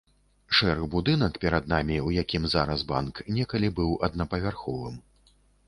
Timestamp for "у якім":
2.07-2.49